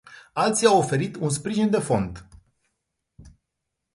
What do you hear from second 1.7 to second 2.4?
fond.